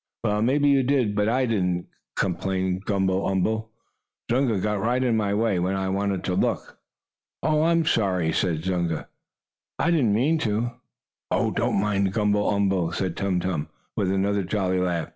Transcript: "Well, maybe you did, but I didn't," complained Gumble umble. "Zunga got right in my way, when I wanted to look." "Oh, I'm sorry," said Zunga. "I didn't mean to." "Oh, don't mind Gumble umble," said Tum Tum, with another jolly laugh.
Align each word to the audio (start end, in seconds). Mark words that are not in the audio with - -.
"Well, 0.23 0.41
maybe 0.41 0.67
you 0.67 0.81
did, 0.81 1.13
but 1.13 1.29
I 1.29 1.45
didn't," 1.45 1.85
complained 2.15 2.85
Gumble 2.85 3.27
umble. 3.27 3.69
"Zunga 4.31 4.59
got 4.59 4.79
right 4.81 5.03
in 5.03 5.15
my 5.15 5.35
way, 5.35 5.59
when 5.59 5.75
I 5.75 5.89
wanted 5.89 6.23
to 6.23 6.33
look." 6.33 6.79
"Oh, 7.43 7.61
I'm 7.61 7.85
sorry," 7.85 8.31
said 8.33 8.63
Zunga. 8.63 9.09
"I 9.77 9.91
didn't 9.91 10.15
mean 10.15 10.39
to." 10.39 10.71
"Oh, 11.29 11.51
don't 11.51 11.79
mind 11.79 12.13
Gumble 12.13 12.49
umble," 12.49 12.91
said 12.91 13.15
Tum 13.15 13.39
Tum, 13.41 13.69
with 13.95 14.11
another 14.11 14.41
jolly 14.41 14.79
laugh. 14.79 15.07